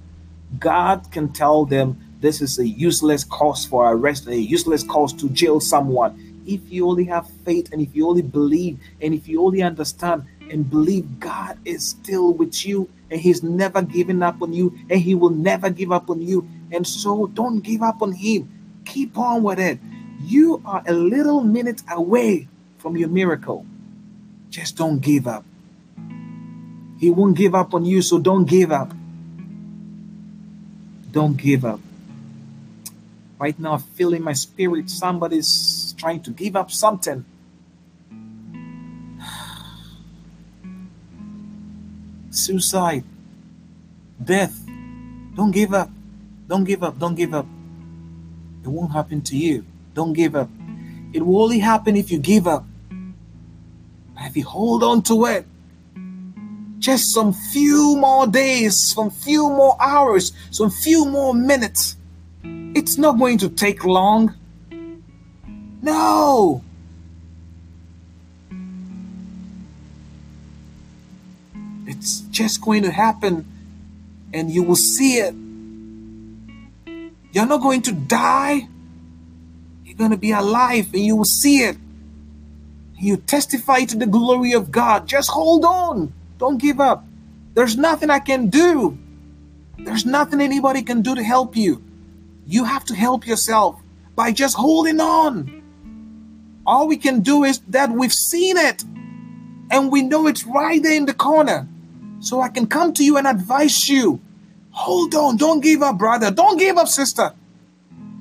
[0.59, 5.29] God can tell them this is a useless cause for arrest a useless cause to
[5.29, 6.43] jail someone.
[6.45, 10.25] If you only have faith and if you only believe and if you only understand
[10.49, 15.01] and believe God is still with you and He's never given up on you and
[15.01, 16.47] He will never give up on you.
[16.71, 18.56] And so don't give up on Him.
[18.87, 19.79] Keep on with it.
[20.21, 22.47] You are a little minute away
[22.79, 23.65] from your miracle.
[24.49, 25.43] Just don't give up.
[26.97, 28.93] He won't give up on you, so don't give up.
[31.11, 31.81] Don't give up.
[33.37, 37.25] Right now, I feel in my spirit somebody's trying to give up something.
[42.31, 43.03] Suicide.
[44.23, 44.65] death.
[45.35, 45.89] Don't give up.
[46.47, 46.97] Don't give up.
[46.97, 47.45] Don't give up.
[48.67, 49.65] It won't happen to you.
[49.93, 50.49] Don't give up.
[51.13, 52.65] It will only happen if you give up.
[54.13, 55.45] But if you hold on to it,
[56.77, 61.95] just some few more days, some few more hours, some few more minutes,
[62.43, 64.35] it's not going to take long.
[65.81, 66.61] No.
[71.85, 73.45] It's just going to happen
[74.33, 75.33] and you will see it.
[77.31, 78.67] You're not going to die.
[79.83, 81.77] You're going to be alive and you will see it.
[82.99, 85.07] You testify to the glory of God.
[85.07, 86.13] Just hold on.
[86.37, 87.05] Don't give up.
[87.53, 88.97] There's nothing I can do.
[89.77, 91.83] There's nothing anybody can do to help you.
[92.45, 93.79] You have to help yourself
[94.15, 95.63] by just holding on.
[96.65, 98.83] All we can do is that we've seen it
[99.69, 101.67] and we know it's right there in the corner.
[102.19, 104.19] So I can come to you and advise you.
[104.77, 105.37] Hold on.
[105.37, 106.29] Don't give up, brother.
[106.29, 107.33] Don't give up, sister.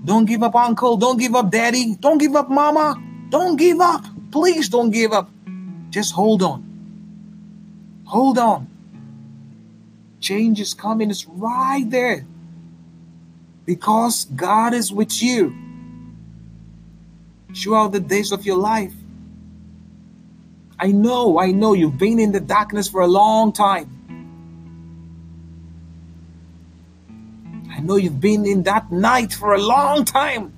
[0.05, 0.97] Don't give up, uncle.
[0.97, 1.97] Don't give up, daddy.
[2.01, 2.97] Don't give up, mama.
[3.29, 4.05] Don't give up.
[4.33, 5.29] Please don't give up.
[5.91, 6.65] Just hold on.
[8.07, 8.69] Hold on.
[10.21, 11.11] Change is coming.
[11.11, 12.27] It's right there.
[13.67, 15.55] Because God is with you
[17.55, 18.95] throughout the days of your life.
[20.79, 23.96] I know, I know you've been in the darkness for a long time.
[27.77, 30.51] I know you've been in that night for a long time.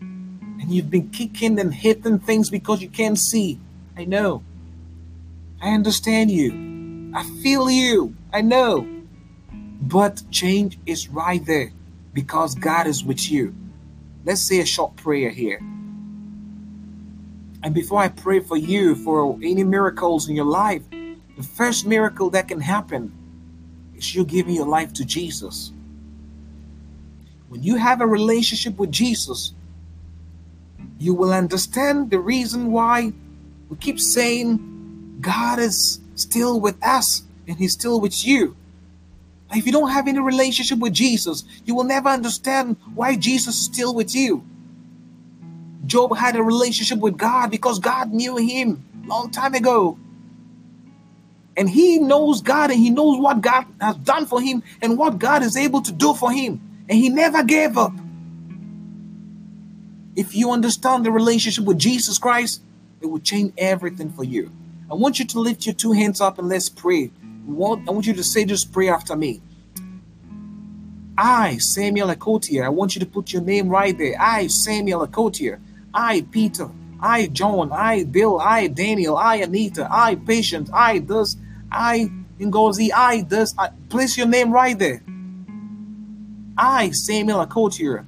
[0.00, 3.60] And you've been kicking and hitting things because you can't see.
[3.94, 4.42] I know.
[5.60, 7.12] I understand you.
[7.14, 8.16] I feel you.
[8.32, 8.88] I know.
[9.82, 11.72] But change is right there
[12.14, 13.54] because God is with you.
[14.24, 15.58] Let's say a short prayer here.
[17.62, 22.30] And before I pray for you for any miracles in your life, the first miracle
[22.30, 23.12] that can happen
[23.96, 25.72] is you giving your life to Jesus.
[27.48, 29.54] When you have a relationship with Jesus,
[30.98, 33.12] you will understand the reason why
[33.68, 38.56] we keep saying God is still with us and He's still with you.
[39.52, 43.64] If you don't have any relationship with Jesus, you will never understand why Jesus is
[43.64, 44.44] still with you.
[45.86, 49.98] Job had a relationship with God because God knew him long time ago.
[51.56, 55.18] And he knows God and he knows what God has done for him and what
[55.18, 56.60] God is able to do for him.
[56.88, 57.92] And he never gave up.
[60.14, 62.62] If you understand the relationship with Jesus Christ,
[63.00, 64.50] it will change everything for you.
[64.90, 67.10] I want you to lift your two hands up and let's pray.
[67.48, 69.40] I want you to say this prayer after me.
[71.18, 74.16] I, Samuel Akotier, I want you to put your name right there.
[74.20, 75.58] I, Samuel Akotier,
[75.94, 76.68] I, Peter,
[77.00, 81.36] I, John, I, Bill, I, Daniel, I, Anita, I, Patient, I, this,
[81.70, 83.54] I, Ngozi, I, this.
[83.58, 85.02] I, place your name right there.
[86.56, 88.04] I, Samuel Akotier,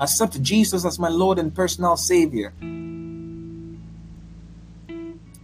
[0.00, 2.52] accept Jesus as my Lord and personal Savior.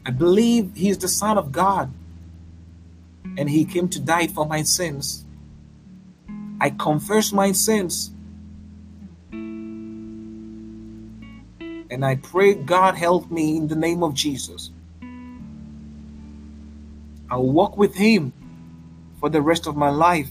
[0.07, 1.93] I believe He is the Son of God
[3.37, 5.25] and He came to die for my sins.
[6.61, 8.11] I confess my sins
[11.91, 14.71] And I pray God help me in the name of Jesus.
[17.31, 18.33] I'll walk with Him
[19.21, 20.31] for the rest of my life.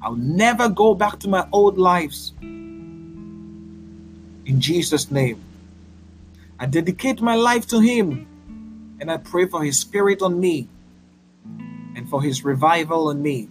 [0.00, 2.32] I'll never go back to my old lives.
[2.40, 5.42] In Jesus' name.
[6.60, 8.26] I dedicate my life to Him
[9.00, 10.68] and I pray for His Spirit on me
[11.94, 13.48] and for His revival on me.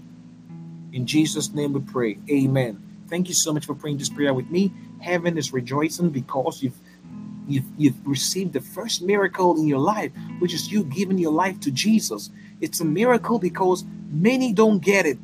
[0.94, 2.18] In Jesus' name we pray.
[2.30, 2.82] Amen.
[3.08, 4.74] Thank you so much for praying this prayer with me.
[5.00, 6.80] Heaven is rejoicing because you've
[7.48, 11.60] you've, you've received the first miracle in your life, which is you giving your life
[11.62, 12.30] to Jesus.
[12.62, 15.18] It's a miracle because many don't get it.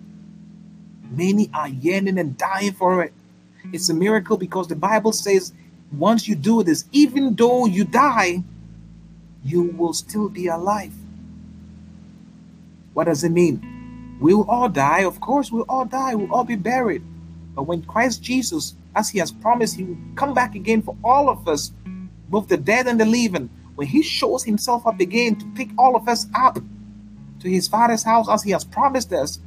[1.11, 3.13] Many are yearning and dying for it.
[3.71, 5.53] It's a miracle because the Bible says
[5.91, 8.43] once you do this, even though you die,
[9.43, 10.93] you will still be alive.
[12.93, 14.17] What does it mean?
[14.19, 15.03] We'll all die.
[15.03, 16.15] Of course, we'll all die.
[16.15, 17.03] We'll all be buried.
[17.55, 21.29] But when Christ Jesus, as he has promised, he will come back again for all
[21.29, 21.71] of us,
[22.29, 25.95] both the dead and the living, when he shows himself up again to pick all
[25.95, 26.59] of us up
[27.39, 29.39] to his father's house as he has promised us.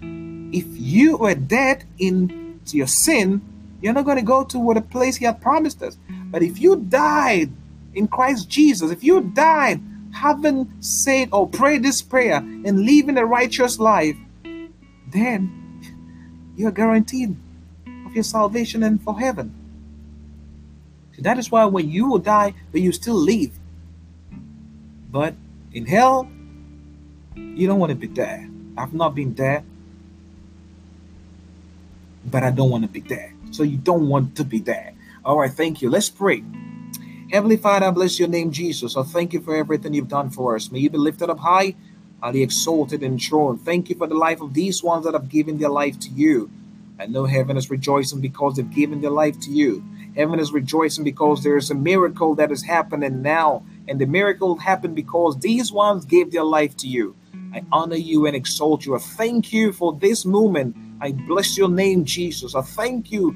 [0.00, 3.42] If you were dead in your sin,
[3.80, 5.96] you're not going to go to the place he had promised us.
[6.08, 7.50] But if you died
[7.94, 9.80] in Christ Jesus, if you died
[10.12, 14.16] having said or prayed this prayer and living a righteous life,
[15.12, 15.80] then
[16.56, 17.36] you're guaranteed
[18.06, 19.54] of your salvation and for heaven.
[21.20, 23.58] That is why when you will die, but you still live.
[25.10, 25.34] But
[25.72, 26.28] in hell,
[27.56, 28.48] You don't want to be there.
[28.76, 29.64] I've not been there,
[32.24, 33.34] but I don't want to be there.
[33.50, 34.94] So you don't want to be there.
[35.24, 35.90] All right, thank you.
[35.90, 36.44] Let's pray.
[37.32, 38.96] Heavenly Father, I bless your name, Jesus.
[38.96, 40.70] I thank you for everything you've done for us.
[40.70, 41.74] May you be lifted up high,
[42.22, 43.62] highly exalted and throned.
[43.62, 46.50] Thank you for the life of these ones that have given their life to you.
[47.00, 49.84] I know heaven is rejoicing because they've given their life to you.
[50.16, 53.64] Heaven is rejoicing because there is a miracle that is happening now.
[53.86, 57.14] And the miracle happened because these ones gave their life to you.
[57.52, 58.94] I honor you and exalt you.
[58.94, 60.76] I thank you for this moment.
[61.00, 62.54] I bless your name, Jesus.
[62.54, 63.34] I thank you.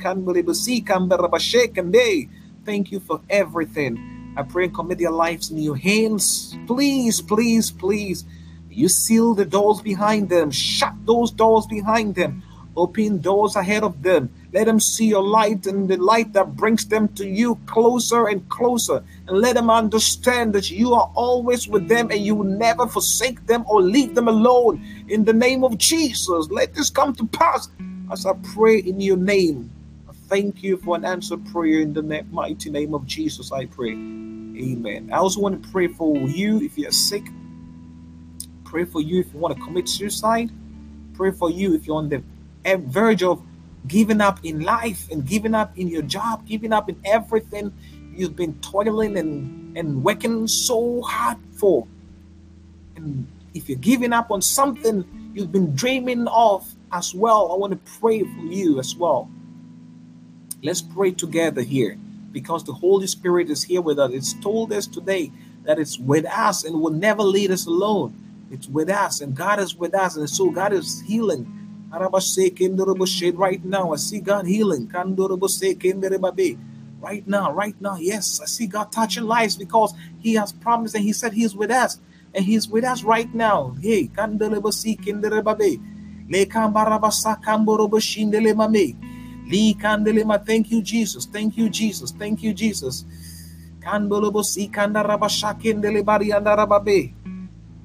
[2.67, 4.35] Thank you for everything.
[4.37, 6.57] I pray and commit their lives in your hands.
[6.67, 8.25] Please, please, please.
[8.71, 10.51] You seal the doors behind them.
[10.51, 12.43] Shut those doors behind them.
[12.77, 14.31] Open doors ahead of them.
[14.53, 18.49] Let them see your light and the light that brings them to you closer and
[18.49, 19.03] closer.
[19.29, 23.47] And let them understand that you are always with them and you will never forsake
[23.47, 24.85] them or leave them alone.
[25.09, 27.69] In the name of Jesus, let this come to pass
[28.11, 29.71] as I pray in your name.
[30.09, 33.53] I thank you for an answered prayer in the mighty name of Jesus.
[33.53, 33.93] I pray.
[33.93, 35.11] Amen.
[35.13, 37.25] I also want to pray for you if you're sick.
[38.65, 40.51] Pray for you if you want to commit suicide.
[41.15, 42.23] Pray for you if you're on the
[42.65, 43.43] verge of
[43.87, 47.73] giving up in life and giving up in your job, giving up in everything
[48.15, 51.87] you've been toiling and, and working so hard for.
[52.97, 57.73] And if you're giving up on something you've been dreaming of as well, I want
[57.73, 59.31] to pray for you as well.
[60.63, 61.97] Let's pray together here
[62.33, 64.13] because the Holy Spirit is here with us.
[64.13, 65.33] It's told us today
[65.65, 68.15] that it's with us and will never lead us alone.
[68.51, 70.17] It's with us and God is with us.
[70.17, 71.60] And so God is healing.
[71.93, 74.89] Right now, I see God healing.
[77.01, 81.03] Right now, right now, yes, I see God touching lives because He has promised and
[81.03, 81.99] He said He is with us.
[82.35, 83.75] And He's with us right now.
[83.81, 84.09] Hey,
[89.51, 90.47] Li kandelema.
[90.47, 91.27] Thank you, Jesus.
[91.27, 92.13] Thank you, Jesus.
[92.13, 93.05] Thank you, Jesus.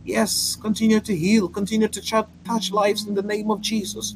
[0.06, 2.01] Yes, continue to heal, continue to
[2.45, 4.16] touch lives in the name of Jesus.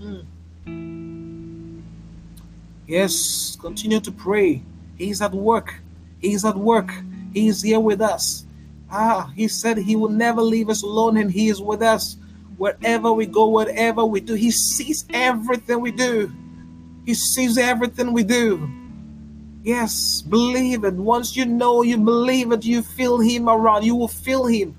[0.00, 0.20] Hmm.
[2.88, 4.60] Yes, continue to pray.
[4.96, 5.80] He's at work.
[6.20, 6.90] He's at work.
[7.32, 8.44] He's here with us.
[8.90, 12.16] Ah, he said he will never leave us alone and he is with us
[12.56, 14.34] wherever we go, whatever we do.
[14.34, 16.32] He sees everything we do.
[17.06, 18.68] He sees everything we do.
[19.68, 20.94] Yes, believe it.
[20.94, 23.84] Once you know, you believe it, you feel Him around.
[23.84, 24.74] You will feel Him.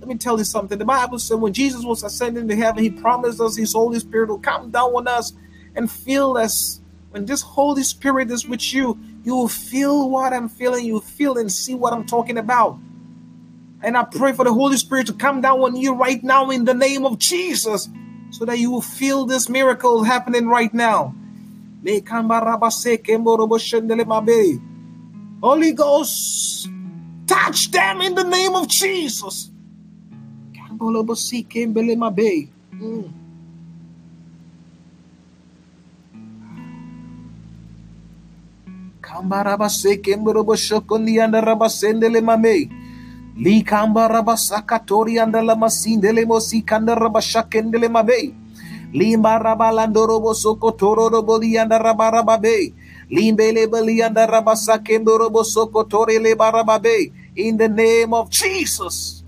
[0.00, 0.76] Let me tell you something.
[0.80, 4.30] The Bible said when Jesus was ascending to heaven, He promised us His Holy Spirit
[4.30, 5.32] will come down on us
[5.76, 6.80] and fill us.
[7.10, 10.86] When this Holy Spirit is with you, you will feel what I'm feeling.
[10.86, 12.80] You will feel and see what I'm talking about.
[13.80, 16.64] And I pray for the Holy Spirit to come down on you right now in
[16.64, 17.88] the name of Jesus
[18.30, 21.14] so that you will feel this miracle happening right now.
[25.42, 26.68] Holy Ghost,
[27.26, 29.50] touch them in the name of Jesus.
[32.78, 33.10] Mm.
[39.00, 42.70] Kambarabase kemborobo shokondi anda rabasendele mame.
[43.36, 48.34] Likamba rabasakatori andala masindele mosikanda rabashakendele mabe.
[48.92, 52.72] Limba rabalandoro bosoko toro roboli anda rabarababe.
[53.10, 57.12] Limbele beli anda rabasakendoro bosoko tore le barababe.
[57.36, 59.24] In the name of Jesus.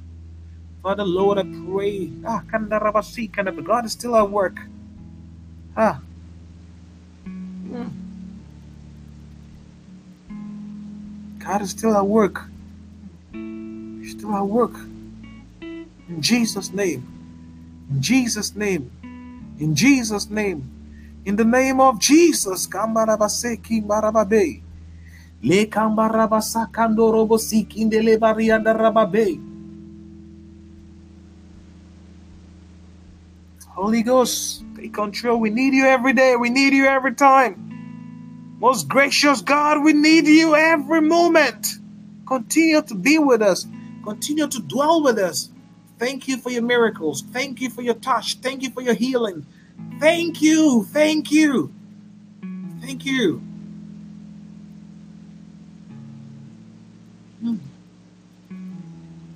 [0.83, 2.13] Father Lord, I pray.
[2.27, 3.53] Ah, kanda rabasi kanda.
[3.53, 4.61] God is still at work.
[5.77, 6.01] Ah.
[11.39, 12.49] God is still at work
[14.05, 14.77] He's still at work.
[15.63, 17.09] In Jesus' name.
[17.91, 18.91] In Jesus' name.
[19.59, 20.71] In Jesus' name.
[21.25, 22.69] In the name of Jesus.
[25.43, 25.67] Le.
[33.69, 35.41] Holy Ghost, take control.
[35.41, 36.37] We need you every day.
[36.37, 37.65] We need you every time.
[38.59, 41.67] Most gracious God, we need you every moment.
[42.27, 43.67] Continue to be with us.
[44.05, 45.51] Continue to dwell with us.
[45.99, 47.23] Thank you for your miracles.
[47.23, 48.37] Thank you for your touch.
[48.37, 49.47] Thank you for your healing.
[50.01, 50.85] Thank you.
[50.85, 51.73] Thank you.
[52.81, 53.43] Thank you.
[57.41, 57.57] Hmm.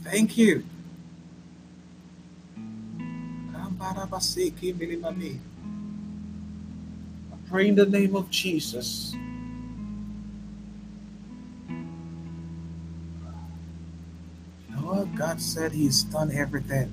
[0.03, 0.65] Thank you.
[7.33, 9.15] I pray in the name of Jesus.
[14.89, 16.91] God said He's done everything.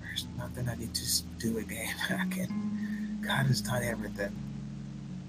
[0.00, 1.94] There's nothing I need to do again.
[2.10, 3.20] I can.
[3.20, 4.34] God has done everything.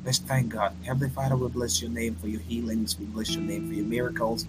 [0.05, 0.73] Let's thank God.
[0.85, 2.97] Heavenly Father, we bless your name for your healings.
[2.97, 4.45] We bless your name for your miracles.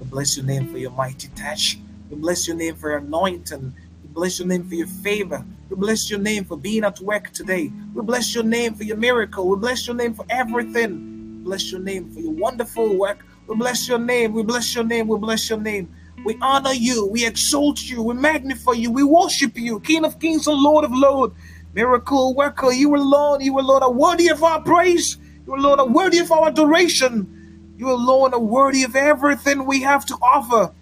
[0.00, 1.78] We bless your name for your mighty touch.
[2.08, 3.74] We bless your name for your anointing.
[4.02, 5.44] We bless your name for your favor.
[5.68, 7.70] We bless your name for being at work today.
[7.94, 9.48] We bless your name for your miracle.
[9.48, 11.40] We bless your name for everything.
[11.40, 13.18] We bless your name for your wonderful work.
[13.46, 14.32] We bless your name.
[14.32, 15.08] We bless your name.
[15.08, 15.94] We bless your name.
[16.24, 17.06] We honor you.
[17.06, 18.02] We exalt you.
[18.02, 18.90] We magnify you.
[18.90, 21.34] We worship you, King of kings and Lord of lords.
[21.74, 25.16] Miracle worker, you alone, you alone are worthy of our praise.
[25.46, 27.74] You are worthy of our adoration.
[27.78, 30.72] You alone are worthy of everything we have to offer.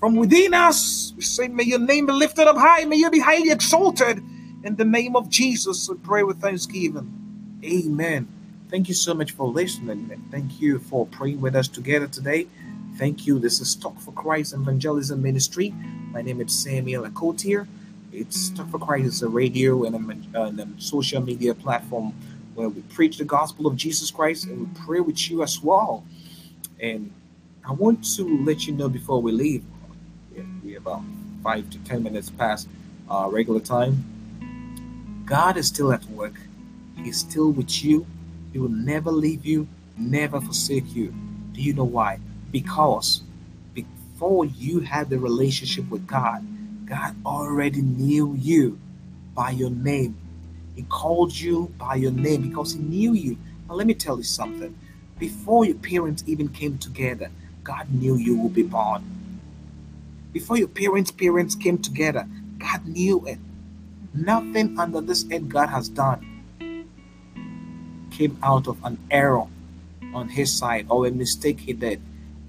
[0.00, 2.84] From within us, we say, May your name be lifted up high.
[2.84, 4.22] May you be highly exalted.
[4.64, 7.60] In the name of Jesus, we pray with thanksgiving.
[7.64, 8.28] Amen.
[8.70, 10.22] Thank you so much for listening.
[10.30, 12.46] Thank you for praying with us together today.
[12.96, 13.38] Thank you.
[13.38, 15.74] This is Talk for Christ Evangelism Ministry.
[16.12, 17.66] My name is Samuel Akotier.
[18.12, 22.12] It's Talk for Christ is a radio and a, and a social media platform
[22.54, 26.04] where we preach the gospel of Jesus Christ and we pray with you as well.
[26.78, 27.10] And
[27.66, 29.64] I want to let you know before we leave,
[30.62, 31.02] we're about
[31.42, 32.68] five to ten minutes past
[33.08, 34.04] our regular time
[35.30, 36.34] God is still at work.
[36.96, 38.04] He's still with you.
[38.52, 41.14] He will never leave you, never forsake you.
[41.52, 42.18] Do you know why?
[42.50, 43.22] Because
[43.74, 46.44] before you had the relationship with God,
[46.84, 48.78] God already knew you
[49.34, 50.16] by your name.
[50.74, 53.36] He called you by your name because He knew you.
[53.68, 54.76] Now, let me tell you something.
[55.18, 57.30] Before your parents even came together,
[57.62, 59.04] God knew you would be born.
[60.32, 62.26] Before your parents' parents came together,
[62.58, 63.38] God knew it.
[64.14, 66.30] Nothing under this earth God has done
[68.10, 69.46] came out of an error
[70.12, 72.00] on his side or a mistake he did.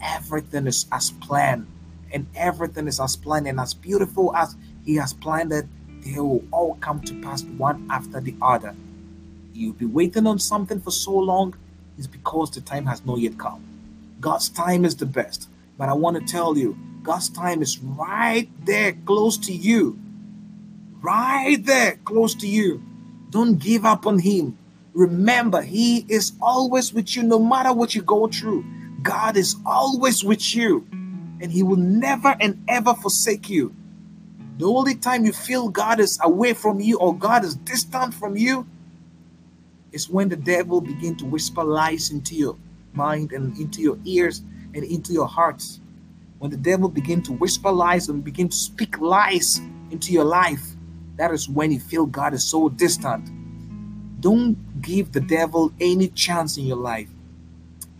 [0.01, 1.67] Everything is as planned,
[2.11, 5.65] and everything is as planned and as beautiful as he has planned it.
[6.01, 8.75] They will all come to pass one after the other.
[9.53, 11.55] You'll be waiting on something for so long,
[11.97, 13.63] is because the time has not yet come.
[14.19, 15.49] God's time is the best.
[15.77, 19.99] But I want to tell you, God's time is right there close to you
[21.01, 22.81] right there close to you.
[23.29, 24.57] Don't give up on Him.
[24.93, 28.63] Remember, He is always with you no matter what you go through.
[29.01, 33.75] God is always with you, and He will never and ever forsake you.
[34.57, 38.37] The only time you feel God is away from you or God is distant from
[38.37, 38.67] you
[39.91, 42.55] is when the devil begin to whisper lies into your
[42.93, 44.41] mind and into your ears
[44.73, 45.79] and into your hearts.
[46.39, 50.75] When the devil begin to whisper lies and begin to speak lies into your life,
[51.17, 53.29] that is when you feel God is so distant.
[54.21, 57.09] Don't give the devil any chance in your life.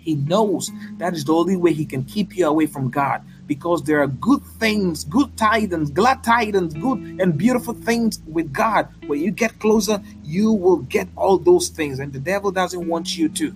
[0.02, 3.84] He knows that is the only way he can keep you away from God because
[3.84, 8.88] there are good things, good tidings, glad tidings, good and beautiful things with God.
[9.06, 13.18] When you get closer, you will get all those things, and the devil doesn't want
[13.18, 13.54] you to.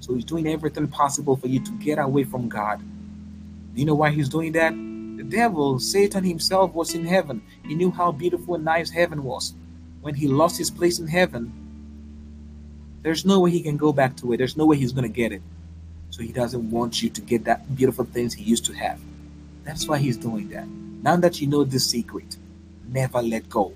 [0.00, 2.80] So he's doing everything possible for you to get away from God.
[2.80, 4.72] Do you know why he's doing that?
[4.72, 7.42] The devil, Satan himself, was in heaven.
[7.64, 9.54] He knew how beautiful and nice heaven was.
[10.00, 11.52] When he lost his place in heaven,
[13.02, 14.38] there's no way he can go back to it.
[14.38, 15.42] There's no way he's going to get it.
[16.12, 19.00] So he doesn't want you to get that beautiful things he used to have.
[19.64, 20.68] That's why he's doing that.
[20.68, 22.36] Now that you know this secret,
[22.86, 23.72] never let go.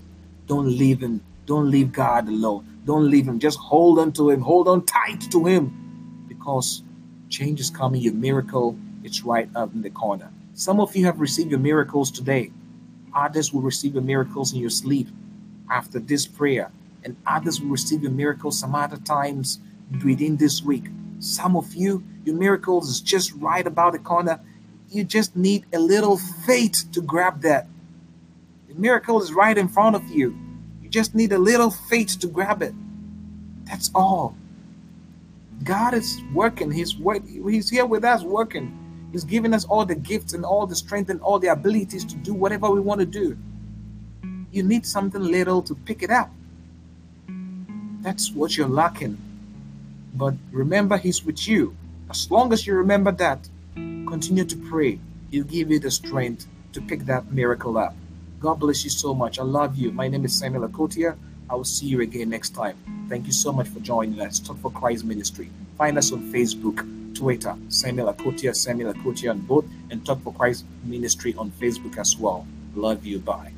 [0.47, 1.23] Don't leave him.
[1.47, 2.67] Don't leave God alone.
[2.85, 3.39] Don't leave him.
[3.39, 4.43] Just hold on to him.
[4.43, 6.83] Hold on tight to him because
[7.31, 8.03] change is coming.
[8.03, 10.31] Your miracle, it's right up in the corner.
[10.53, 12.53] Some of you have received your miracles today.
[13.15, 15.09] Others will receive your miracles in your sleep
[15.71, 16.71] after this prayer.
[17.03, 19.59] And others will receive your miracles some other times
[20.05, 20.85] within this week.
[21.21, 24.41] Some of you, your miracles is just right about the corner.
[24.91, 27.67] You just need a little faith to grab that.
[28.69, 30.37] The miracle is right in front of you.
[30.83, 32.75] You just need a little faith to grab it.
[33.65, 34.37] That's all.
[35.65, 36.71] God is working.
[36.71, 39.09] He's work, He's here with us working.
[39.13, 42.17] He's giving us all the gifts and all the strength and all the abilities to
[42.17, 43.37] do whatever we want to do.
[44.51, 46.31] You need something little to pick it up.
[48.01, 49.19] That's what you're lacking.
[50.17, 51.77] But remember, He's with you.
[52.09, 54.99] As long as you remember that, continue to pray.
[55.31, 57.95] He'll give you the strength to pick that miracle up.
[58.41, 59.39] God bless you so much.
[59.39, 59.93] I love you.
[59.93, 61.17] My name is Samuel Akotia.
[61.49, 62.77] I will see you again next time.
[63.09, 64.41] Thank you so much for joining us.
[64.41, 65.51] Talk for Christ Ministry.
[65.79, 66.81] Find us on Facebook,
[67.15, 72.17] Twitter, Samuel Akotia, Samuel Akotia on both, and Talk for Christ Ministry on Facebook as
[72.17, 72.47] well.
[72.75, 73.19] Love you.
[73.19, 73.56] Bye.